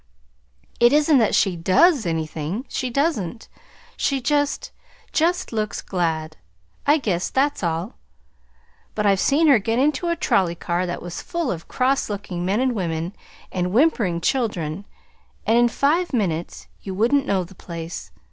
[0.79, 2.65] It isn't that she DOES anything.
[2.67, 3.47] She doesn't.
[3.95, 4.71] She just
[5.13, 6.37] just looks glad,
[6.87, 7.93] I guess, that's all.
[8.95, 12.43] But I've seen her get into a trolley car that was full of cross looking
[12.43, 13.13] men and women,
[13.51, 14.85] and whimpering children,
[15.45, 18.09] and in five minutes you wouldn't know the place.